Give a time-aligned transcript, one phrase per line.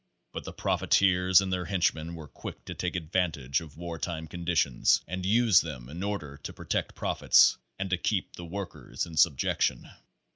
[0.33, 5.23] But the profiteers and their henchmen were quick to take advantage of wartime conditions and
[5.23, 9.91] use them in order to protect profits, and to keep the workers in subjection.